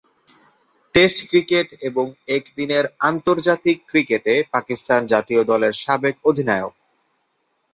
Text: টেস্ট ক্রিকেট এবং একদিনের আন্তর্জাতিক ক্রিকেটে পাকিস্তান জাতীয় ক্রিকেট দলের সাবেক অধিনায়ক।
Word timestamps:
টেস্ট 0.95 1.19
ক্রিকেট 1.29 1.67
এবং 1.81 2.05
একদিনের 2.27 2.85
আন্তর্জাতিক 3.01 3.77
ক্রিকেটে 3.87 4.33
পাকিস্তান 4.53 5.01
জাতীয় 5.05 5.41
ক্রিকেট 5.41 5.43
দলের 5.43 5.73
সাবেক 5.83 6.15
অধিনায়ক। 6.25 6.73